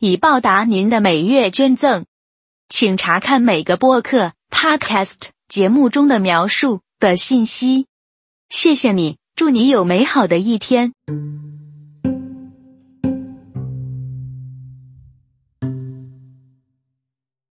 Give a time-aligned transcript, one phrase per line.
[0.00, 2.04] 以报答您的每月捐赠，
[2.68, 7.86] 请查看每个播客 （podcast） 节目中的描述的信息。
[8.48, 10.92] 谢谢你，祝你有美好的一天。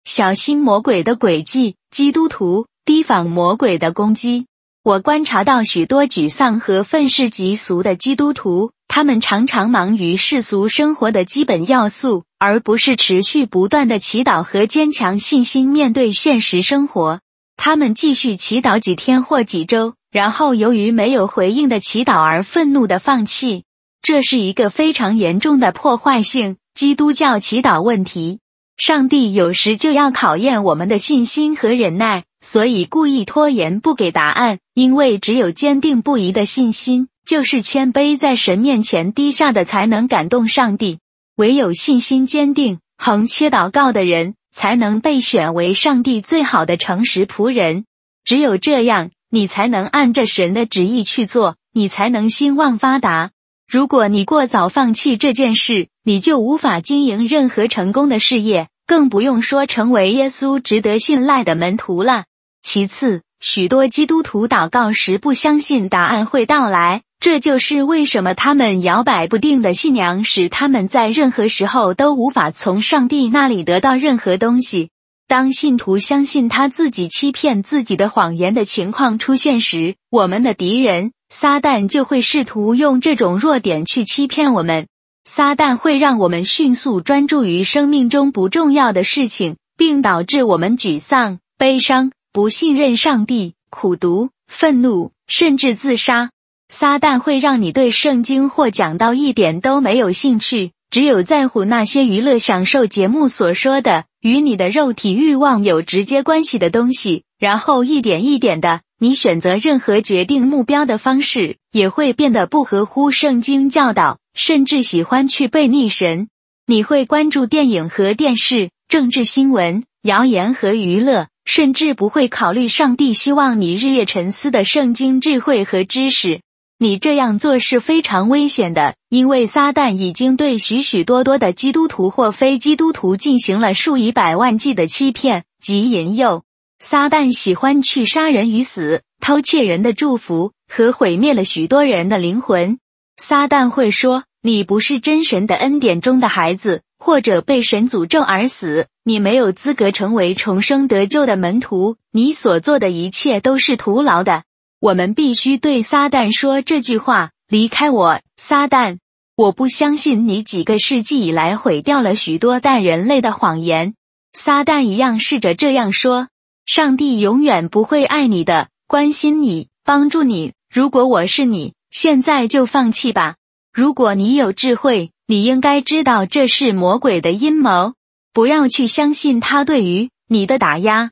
[0.03, 4.47] 小心魔鬼的诡计，基督徒提防魔鬼的攻击。
[4.85, 12.25] 我观察到许多沮丧和愤世嫉俗的基督徒，他们常常忙于世俗生活的基本要素。
[12.37, 17.21] 而不是持续不断的祈祷和坚强信心面对现实生活。
[17.55, 23.63] 他们继续祈祷几天或几周，然后由于没有回应的祈祷而愤怒的放弃。
[24.01, 28.39] 这是一个非常严重的破坏性基督教祈祷问题。
[28.75, 34.59] 上帝有时就要考验我们的信心和忍耐，所以故意拖延不给答案。
[34.75, 40.99] 因为只有坚定不移的信心，就是谦卑在神面前低下的，才能感动上帝。
[41.37, 47.85] 唯有信心坚定、横切祷告的人，才能被选为上帝最好的诚实仆人。
[48.23, 53.31] 只有这样，你才能按着神的旨意去做，你才能兴旺发达。
[53.67, 62.25] 如果你过早放弃这件事，你就无法经营任何成功的事业，更不用说成为耶稣值得信赖的门徒了。
[62.63, 67.01] 其次，许多基督徒祷告时不相信答案会到来。
[67.19, 74.89] 这就是为什么他们摇摆不定的信仰使他们在任何时候都无法从上帝那里得到任何东西。
[75.25, 84.87] 当信徒相信他自己欺骗自己的谎言的情况出现时，我们的敌人撒旦就会试图用这种弱点去欺骗我们。
[85.23, 96.31] 撒旦会让我们迅速专注于生命中不重要的事情，并导致我们沮丧、悲伤、不信任上帝、苦读、愤怒，甚至自杀。
[96.67, 107.21] 撒旦会让你对圣经或讲道一点都没有兴趣，只有在乎那些娱乐享受节目所说的与你的肉体欲望有直接关系的东西。
[107.37, 116.29] 然后一点一点的，你选择任何决定目标的方式也会变得不合乎圣经教导，甚至喜欢去背逆神。
[116.65, 126.41] 你会关注电影和电视、政治新闻、谣言和娱乐，甚至不会考虑上帝希望你日夜沉思的圣经智慧和知识。
[126.79, 136.43] 你这样做是非常危险的，因为撒旦已经对许许多多的基督徒或非基督徒进行了数以百万计的欺骗及引诱。
[136.79, 142.77] 撒旦喜欢去杀人于死，偷窃人的祝福和毁灭了许多人的灵魂。
[143.15, 154.43] 撒旦会说：“你不是真神的恩典中的孩子，或者被神诅咒而死，你没有资格成为重生得救的门徒，你所做的一切都是徒劳的。”
[154.79, 158.99] 我们必须对撒旦说这句话：“离开我，撒旦！
[159.35, 163.95] 我不相信你几个世纪以来毁掉了许多代人类的谎言。”
[164.31, 166.29] 撒旦一样试着这样说
[166.65, 170.53] ：“上帝永远不会爱你的，关心你，帮助你。
[170.73, 173.35] 如果我是你，现在就放弃吧。
[173.73, 177.93] 如果你有智慧，你应该知道这是魔鬼的阴谋。
[178.33, 181.11] 不要去相信他对于你的打压。”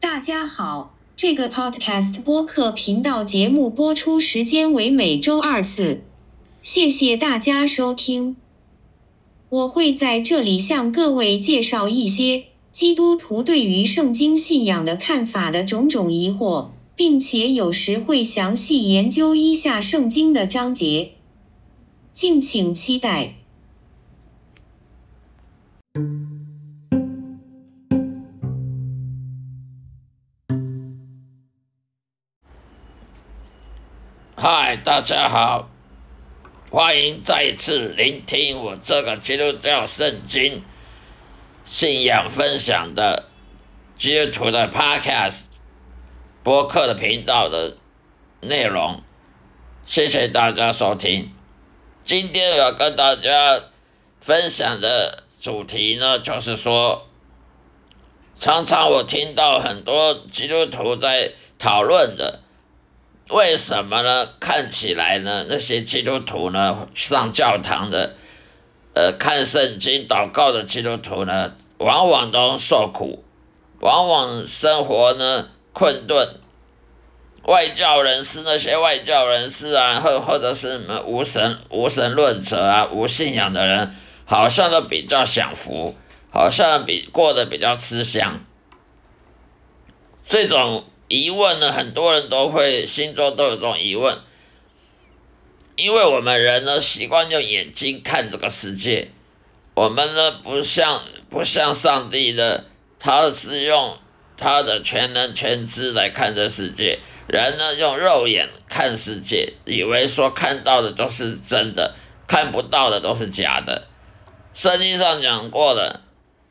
[0.00, 6.02] 大家好，这个 Podcast 播客频道节目播出时间为每周二次，
[6.62, 8.36] 谢谢大家收听。
[9.48, 21.12] 我会在这里向各位介绍一些基督徒对于圣经信仰的看法的种种疑惑，并且有时会详细研究一下圣经的章节，
[22.16, 23.34] 敬请期待。
[34.34, 35.68] 嗨，大家好，
[36.70, 40.64] 欢迎再次聆听我这个基督教圣经
[41.66, 43.28] 信仰分享的
[43.94, 45.44] 基督徒的 Podcast
[46.42, 47.76] 播客的频道的
[48.40, 49.02] 内容。
[49.84, 51.35] 谢谢大家收听。
[52.06, 53.60] 今天我要跟大家
[54.20, 57.04] 分享的主题呢，就是说，
[58.38, 62.42] 常常我听到很多基督徒在讨论的。
[63.30, 64.24] 为什么呢？
[64.38, 68.14] 看起来呢，那些基督徒呢，上教堂的
[68.94, 73.24] 呃看圣经、祷告的基督徒呢，往往都受苦，
[73.80, 76.38] 往往生活呢困顿。
[77.46, 83.94] 外教人士那些外教人士啊，或或者是什么无神无神论者啊，无信仰的人，
[84.24, 85.94] 好像都比较享福，
[86.32, 88.44] 好像比过得比较吃香。
[90.20, 94.18] 这种疑问呢，很多人都会心中都有这种疑问，
[95.76, 99.12] 因为我们人呢习惯用眼睛看这个世界，
[99.74, 101.00] 我们呢不像
[101.30, 102.64] 不像上帝的，
[102.98, 103.96] 他是用
[104.36, 106.98] 他的全能全知来看这世界。
[107.28, 111.96] 人呢用肉眼看世界，以为说看到的都是真的，
[112.28, 113.88] 看不到的都是假的。
[114.54, 116.02] 圣经上讲过了，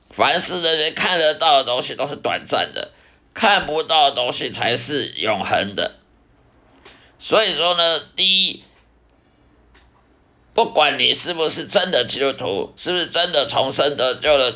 [0.09, 2.91] 凡是人人看得到的东西都是短暂的，
[3.33, 5.95] 看不到的东西才是永恒的。
[7.17, 8.63] 所以说呢，第一，
[10.53, 14.53] 不管你是不是真的基督徒，是不是真的重生得救的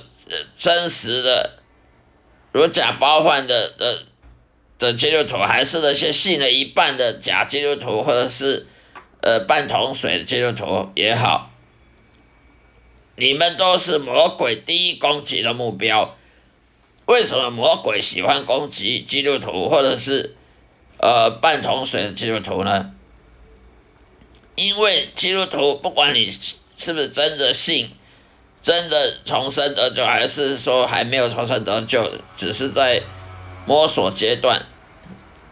[0.57, 1.50] 真实的
[2.51, 4.00] 如假包换的的。
[4.80, 8.66] 的基督徒还是那些信了一半的假基督徒，或者是
[9.22, 11.52] 呃半桶水的基督徒也好，
[13.18, 16.16] 你们都是魔鬼第一攻击的目标。
[17.08, 20.38] 为什么魔鬼喜欢攻击基督徒，或者是
[20.98, 22.94] 呃半桶水的基督徒呢？
[24.56, 26.31] 因为基督徒不管你
[26.78, 27.90] 是不是真的信，
[28.62, 33.04] 真的重生得救，还是说还没有重生得救，只是在。
[33.66, 34.66] 摸索阶段，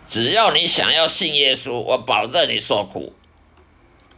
[0.09, 3.13] 只要你想要信耶稣，我保证你受苦，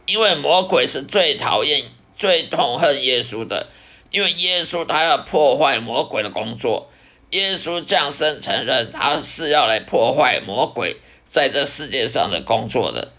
[0.06, 1.84] 因为魔鬼是最讨厌、
[2.16, 3.68] 最痛恨耶稣的，
[4.10, 6.90] 因为耶稣他要破坏魔鬼的工作，
[7.30, 13.12] 耶稣降生成人，他是要来破坏魔鬼在这世界上的工作的。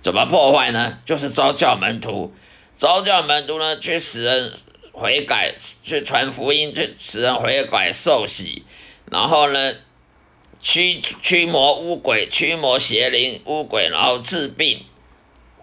[0.00, 0.98] 怎么破坏呢？
[1.04, 2.32] 就是招教门徒，
[2.74, 4.52] 招教门徒呢，去使人
[4.92, 8.64] 悔改，去传福音，去使人悔改受洗。
[9.10, 9.74] 然后呢，
[10.60, 14.84] 驱驱魔巫鬼，驱魔邪灵巫鬼，然后治病，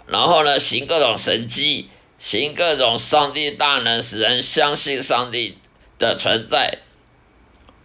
[0.08, 5.60] 然后呢，行各种神迹，行各种上帝大能，使人相信上帝
[6.00, 6.80] 的存在，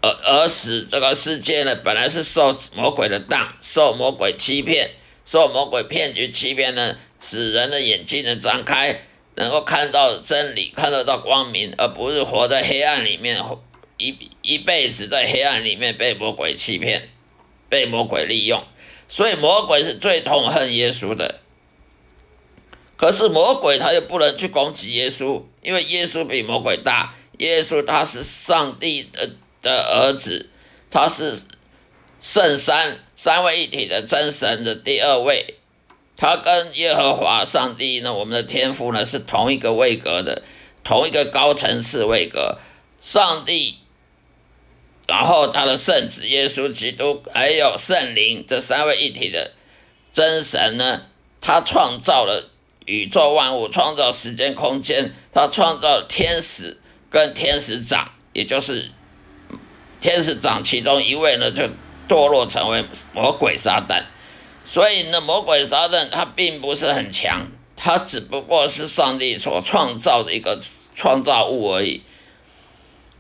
[0.01, 4.93] 而而使这个世界呢，本来是受魔鬼的当，受魔鬼欺骗，
[5.25, 9.03] 受魔鬼骗局欺骗呢，使人的眼睛能张开，
[9.35, 13.39] 能够看到真理，看得到光明，而不是活在黑暗里面。
[14.03, 17.09] 一一辈子在黑暗里面被魔鬼欺骗，
[17.69, 18.65] 被魔鬼利用，
[19.09, 21.41] 所以魔鬼是最痛恨耶稣的。
[22.97, 27.15] 可是魔鬼他又不能去攻击耶稣，因为耶稣比魔鬼大。
[27.39, 29.31] 耶稣他是上帝的
[29.63, 30.51] 的儿子，
[30.91, 31.41] 他是
[32.21, 35.57] 圣三三位一体的真神的第二位，
[36.17, 40.43] 他跟耶和华上帝呢，我们的天父呢是同一个位格的，
[40.85, 42.59] 同一个高层次位格，
[43.01, 43.79] 上帝。
[45.13, 49.53] 然后他的圣子耶稣基督，还有圣灵这三位一体的
[50.11, 51.03] 真神呢，
[51.39, 52.49] 他创造了
[52.87, 56.81] 宇宙万物，创造时间空间，他创造了天使
[57.11, 58.91] 跟天使长，也就是
[60.01, 61.65] 天使长其中一位呢，就
[62.09, 62.83] 堕落成为
[63.13, 64.05] 魔鬼撒旦。
[64.65, 67.47] 所以呢，魔鬼撒旦他并不是很强，
[67.77, 70.59] 他只不过是上帝所创造的一个
[70.95, 72.03] 创造物而已。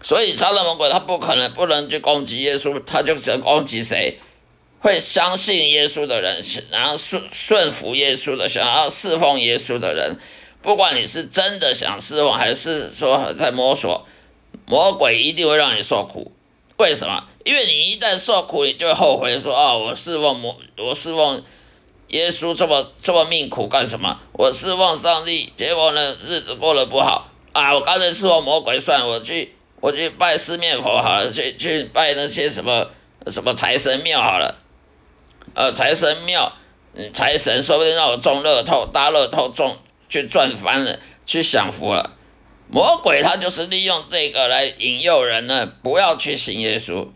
[0.02, 4.18] 所以，撒旦魔鬼他不可能不能去攻击耶稣，他就只能攻击谁？
[4.80, 10.16] 会相信耶稣的人，然后顺顺服耶稣的，想要侍奉耶稣的人。
[10.60, 14.04] 不管你是真的想侍奉，还是说在摸索，
[14.66, 16.32] 魔鬼一定会让你受苦。
[16.78, 17.24] 为什么？
[17.44, 21.40] 因为你一旦受苦，你就会后悔，说：“哦，我侍奉魔，我侍奉
[22.08, 24.18] 耶稣这么这么命苦干什么？
[24.32, 27.72] 我侍奉上帝，结果呢，日子过得不好啊！
[27.72, 32.88] 我刚才侍奉魔鬼，算我去。”我去拜四面佛好了，去去拜那些什么
[33.26, 34.60] 什么财神庙好了，
[35.54, 36.52] 呃，财神庙，
[36.94, 39.76] 嗯，财神说不定让我中乐透，大乐透中
[40.08, 42.16] 去赚翻了，去享福了。
[42.68, 47.08] 魔鬼他就是利用这个来引诱人呢，不要去信耶稣。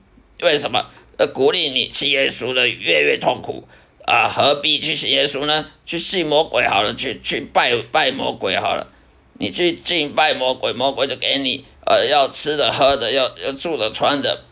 [0.42, 0.86] 为什么？
[1.18, 3.68] 呃，鼓励你信耶稣的越越痛苦
[4.06, 5.66] 啊，何必去信耶稣呢？
[5.86, 8.88] 去信魔鬼好了，去去拜拜魔鬼好了，
[9.34, 11.64] 你去敬拜魔鬼，魔鬼就给你。
[11.88, 14.42] 呃，要吃的喝的，要要住的穿的，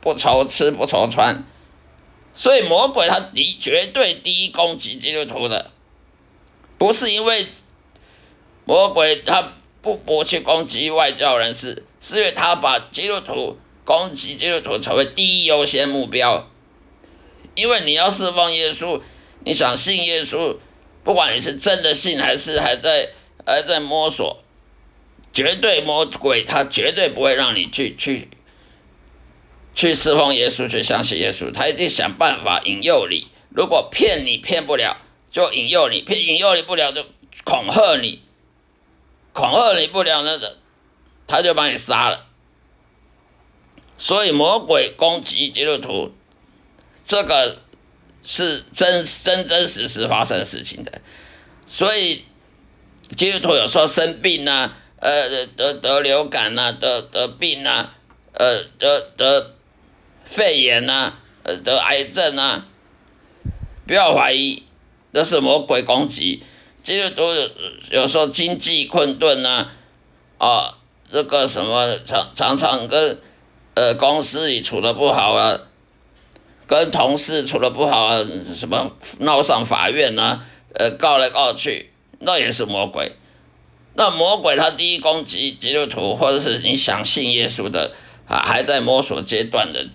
[0.00, 1.44] 不愁吃不愁穿，
[2.32, 5.70] 所以魔鬼他第绝对第一攻击基督徒的，
[6.78, 7.46] 不是因为
[8.64, 16.48] 魔鬼他不不去攻击外教人士，是因为他把基督徒攻击基督徒成为第一优先目标，
[17.54, 19.02] 因为你要释放耶稣，
[19.44, 20.56] 你想信耶稣，
[21.04, 23.10] 不管你是真的信还是还在
[23.44, 24.42] 还在摸索。
[25.32, 28.28] 绝对魔鬼，他绝对不会让你去去
[29.74, 33.28] 去侍奉耶稣，去相信耶稣，他一定想办法引诱你。
[33.50, 34.96] 如果骗你骗不了，
[35.30, 37.04] 就引诱你；骗引诱你不了，就
[37.44, 38.22] 恐吓你。
[39.32, 40.58] 恐吓你不了，那个
[41.26, 42.26] 他就把你杀了。
[43.96, 46.14] 所以魔鬼攻击基督徒，
[47.04, 47.60] 这个
[48.22, 51.00] 是真真真实实发生事情的。
[51.66, 52.24] 所以
[53.16, 57.94] 基督徒有时候生病啊，呃，得得流感啊，得得病啊，
[58.34, 59.54] 呃，得得
[60.24, 62.66] 肺炎啊，呃，得癌症啊，
[63.86, 64.62] 不要怀疑，
[65.10, 66.42] 这是魔鬼攻击。
[66.82, 67.22] 基督徒
[67.90, 69.72] 有时候经济困顿啊，
[70.36, 70.78] 啊，
[71.10, 73.18] 这个什么常常常跟
[73.72, 75.58] 呃公司里处的不好啊，
[76.66, 78.18] 跟同事处的不好啊，
[78.54, 83.12] 什么闹上法院啊，呃，告来告去，那也是魔鬼。
[83.94, 87.92] 那魔鬼他第一攻击基督徒，或者是你想信耶稣的
[88.26, 89.88] 啊，还在摸索阶段的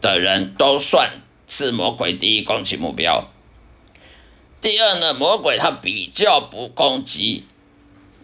[0.00, 3.30] 的人，都算是魔鬼第一攻击目标。
[4.60, 7.46] 第二呢，魔鬼他比较不攻击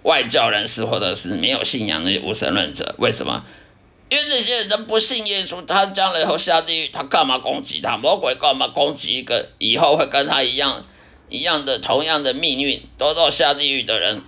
[0.02, 3.44] 外教人士或者是没有信仰的无神论者，为什么？
[4.08, 7.96] 因为那些人不信耶稣，他将来以后下地狱，他干嘛攻击他？
[7.96, 10.84] 魔鬼干嘛攻击一个以后会跟他一样
[11.28, 14.22] 一样的同样的命运，都到下地狱的人？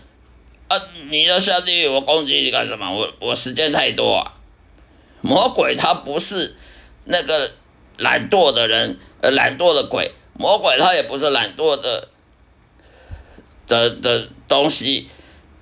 [0.69, 0.77] 啊，
[1.11, 2.95] 你要下地狱，我攻击你干什么？
[2.95, 4.35] 我我时间太多啊！
[5.23, 6.57] 魔鬼他不是
[7.05, 7.51] 那个
[7.97, 10.13] 懒惰的人，呃，懒惰的鬼。
[10.35, 12.09] 魔鬼他也不是懒惰的
[13.67, 15.09] 的的东西，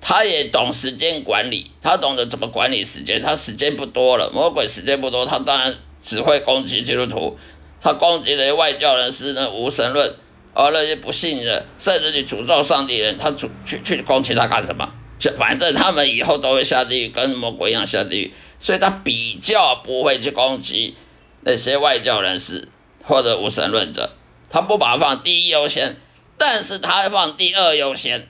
[0.01, 3.21] 他也懂时间管理，他懂得怎么管理时间。
[3.21, 5.73] 他时间不多了，魔鬼时间不多，他当然
[6.03, 7.39] 只会攻击基督徒，
[7.79, 10.13] 他攻击那些外教人士呢，无神论，
[10.53, 14.93] 而那些不信的，甚至你诅咒上帝人，他主去去攻击他干什么？
[15.19, 20.95] 就反正他们以后都会下地狱，跟魔鬼一样下地狱，所以他比较不会去攻击
[21.41, 22.67] 那些外教人士
[23.03, 24.11] 或者无神论者。
[24.49, 25.97] 他不把它放第一优先，
[26.37, 28.29] 但是他放第二优先，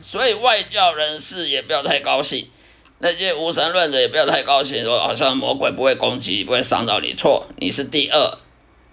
[0.00, 2.48] 所以外教人士也不要太高兴，
[3.00, 8.38] 那些无神论者也不要太高兴，说好像魔鬼不会攻击，不会伤到你，错，你是第二，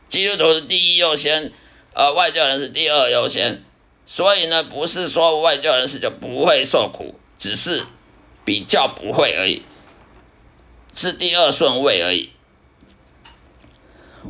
[0.10, 1.54] 基督徒是第一优先，
[1.94, 3.64] 呃，外教人是第二优先，
[4.06, 7.84] 所以呢，不是说外教人士就不会受苦，只是
[8.44, 9.64] 比较不会而已，
[10.94, 12.30] 是第二顺位而已。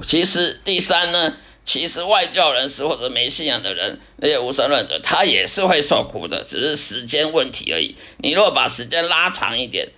[0.03, 1.37] 其实第三呢？
[1.65, 7.95] 其实外教人士或者没信仰的人，那些无神论者，他也是会受苦的，只是时间问题而已。
[8.17, 9.89] 你若把时间拉长一点，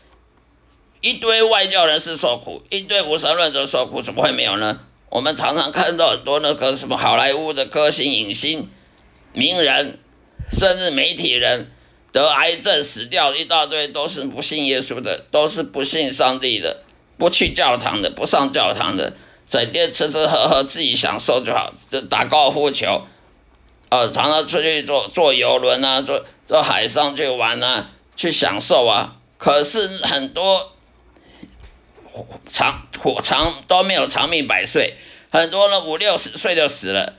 [1.02, 4.80] 一堆外教人士受苦，一堆无神论者受苦，怎么会没有呢？
[5.10, 8.70] 我们常常看到很多那个什么好莱坞的歌星、影星、
[9.38, 10.00] 名人，
[10.52, 11.72] 甚至媒体人
[12.12, 16.84] 得癌症死掉一大堆，都是不信耶稣的，都是不信上帝的，
[17.18, 19.14] 不去教堂的，不上教堂的。
[19.48, 23.08] 整天吃吃喝喝，自己享受就好，就打高尔夫球，
[23.90, 29.16] 呃，常常出去坐坐游轮啊，坐坐海上去玩啊，去享受啊。
[29.38, 30.74] 可是很多
[32.50, 32.88] 长
[33.24, 34.96] 长都没有长命百岁，
[35.30, 37.14] 很多人五六十岁就死了，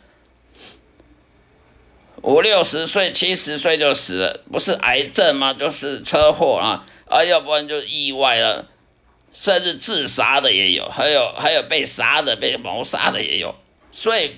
[2.23, 5.55] 五六十岁、七十岁就死了，不是癌症吗？
[5.55, 8.67] 就是车祸啊，啊，要不然就意外了。
[9.31, 13.55] 甚至自杀的也有，还有还有被杀的、被谋杀的也有，
[13.93, 14.35] 所以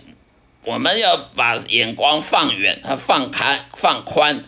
[0.65, 4.45] 我们要把眼光放远和放开、放宽。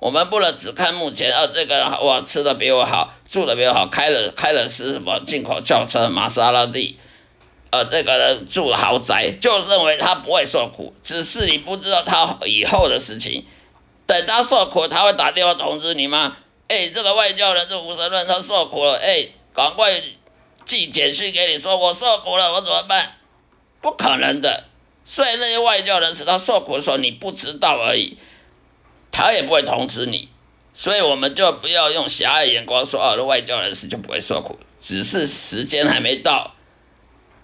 [0.00, 6.98] 我们不能只看目前，啊，这个哇吃的比我好，住的比我好，开了开了是什么进口轿车玛莎拉蒂，
[7.72, 13.44] 呃，这个人住豪宅，就认为他不会受苦，只是你不知道他以后的事情。
[14.06, 16.36] 等他受苦，他会打电话通知你吗？
[16.68, 19.26] 哎，这个外教人这无神论，他受苦了，哎。
[19.54, 20.02] 赶快
[20.64, 23.16] 寄简讯给你，说我受苦了，我怎么办？
[23.82, 24.64] 不可能的。
[25.04, 28.16] 所以那些外教人士他受苦的时候，你不知道而已，
[29.10, 30.30] 他也不会通知你。
[30.72, 36.54] 所以我们就不要用狭隘眼光说，哦，那外教人士就不会受苦，只是时间还没到。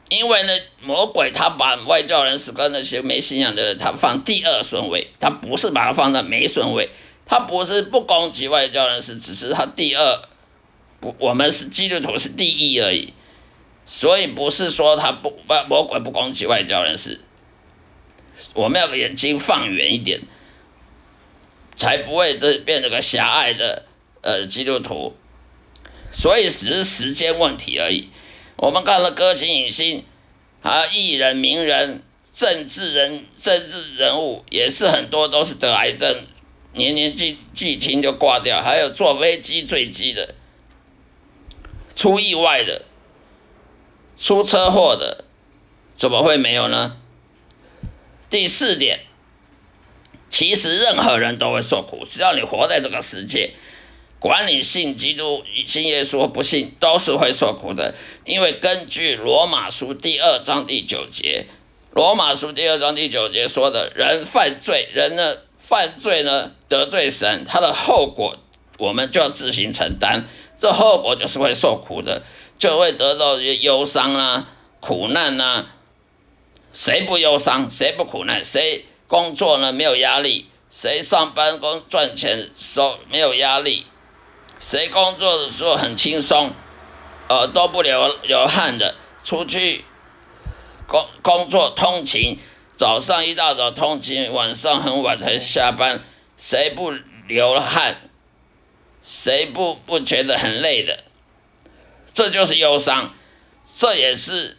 [0.08, 6.88] 因为呢，魔鬼他把外教人士跟那些没信仰的人，他放第二顺位，他不是把他放在没顺位，
[7.26, 10.22] 他不是不攻击外教人士，只是他第二。
[11.00, 13.12] 不，我们是基督徒是第一而已，
[13.86, 17.20] 所以不是说他不魔魔鬼不攻击外教人士，
[18.54, 20.20] 我们要眼睛放远一点，
[21.76, 23.84] 才不会这变成个狭隘的
[24.22, 25.14] 呃基督徒，
[26.10, 28.08] 所以只是时间问题而已。
[28.58, 30.04] 我们看了歌星、影星
[30.62, 32.02] 啊、艺人、名人、
[32.34, 36.26] 政治人、政治人物，也是很多都是得癌症
[36.72, 40.34] 年年纪纪轻就挂掉，还有坐飞机坠机的，
[41.94, 42.82] 出意外的，
[44.18, 45.24] 出车祸的，
[45.94, 46.96] 怎么会没有呢？
[48.28, 49.00] 第四点，
[50.28, 53.54] 其实任何人都会受苦，只要你活在这个世界，
[54.18, 57.94] 管你信基督、信耶稣不信，都是会受苦的。
[58.28, 61.46] 因为根据罗马书第二章第九节，
[61.92, 68.36] 罗马书第二章第九节说的，人犯罪，人呢犯罪呢得罪神，他的后果
[68.76, 72.22] 我们就要自行承担，这后果就是会受苦的，
[72.58, 74.46] 就会得到一些忧伤啊、
[74.80, 75.66] 苦难啊。
[76.74, 77.70] 谁不忧伤？
[77.70, 78.44] 谁不苦难？
[78.44, 80.50] 谁工作呢没有压力？
[80.70, 83.86] 谁上班工赚钱收没有压力？
[84.60, 86.52] 谁工作的时候很轻松？
[87.28, 89.84] 呃，都不流流汗的，出去
[90.86, 92.38] 工工作通勤，
[92.72, 96.00] 早上一大早通勤，晚上很晚才下班，
[96.38, 96.92] 谁不
[97.26, 98.00] 流汗？
[99.02, 101.04] 谁不不觉得很累的？
[102.14, 103.14] 这就是忧伤，
[103.76, 104.56] 这也是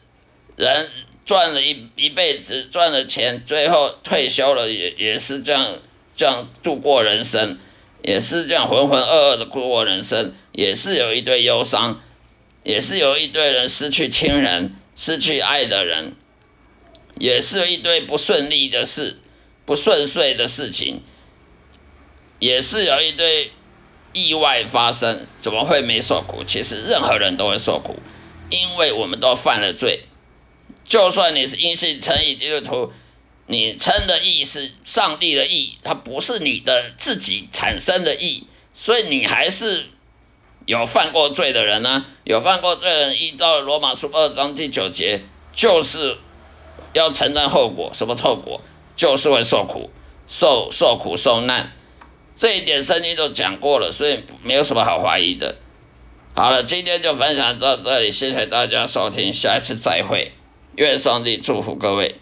[0.55, 0.89] 人
[1.25, 5.67] 赚了一一辈子赚了钱，最后退休了也也是这样
[6.15, 7.57] 这样度过人生，
[8.03, 11.99] 也是这样浑浑噩噩的度过人生，也是有一堆忧伤。
[12.63, 16.13] 也是有一堆人失去亲人、失去爱的人，
[17.17, 19.19] 也是一堆不顺利的事、
[19.65, 21.01] 不顺遂的事情，
[22.39, 23.51] 也是有一堆
[24.11, 25.25] 意外发生。
[25.39, 26.43] 怎么会没受苦？
[26.43, 27.97] 其实任何人都会受苦，
[28.49, 30.03] 因为我们都犯了罪。
[30.83, 32.91] 就算你是因信称义基督徒，
[33.47, 39.85] 你称的义是上帝的义，它不是你的自己产生的义，所以你还是。
[40.65, 42.05] 有犯过罪的人呢？
[42.23, 46.17] 有犯过罪的人，依照罗马书二章第九节，就是
[46.93, 47.91] 要承担后果。
[47.93, 48.61] 什么后果？
[48.95, 49.89] 就是会受苦、
[50.27, 51.71] 受受苦、受难。
[52.35, 55.55] 这一点圣经都讲过了，所以没有什么好怀疑的。
[56.35, 60.33] 好了，今天就分享到这里，谢谢大家收听，下一次再会，
[60.75, 62.15] 愿上帝祝福各位。